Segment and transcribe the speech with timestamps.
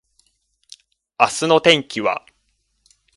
[1.19, 2.25] 明日の天気は？